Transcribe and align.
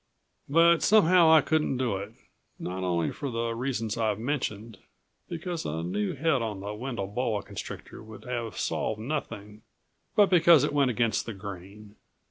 But 0.49 0.81
somehow 0.81 1.29
I 1.29 1.41
couldn't 1.41 1.77
do 1.77 1.95
it. 1.97 2.13
Not 2.57 2.83
only 2.83 3.11
for 3.11 3.29
the 3.29 3.53
reasons 3.53 3.99
I've 3.99 4.17
mentioned... 4.17 4.79
because 5.29 5.63
a 5.63 5.83
new 5.83 6.15
head 6.15 6.41
on 6.41 6.59
the 6.59 6.73
Wendel 6.73 7.05
boa 7.05 7.43
constrictor 7.43 8.01
would 8.01 8.23
have 8.25 8.57
solved 8.57 8.99
nothing... 8.99 9.61
but 10.15 10.31
because 10.31 10.63
it 10.63 10.73
went 10.73 10.89
against 10.89 11.27
the 11.27 11.33
grain. 11.35 11.97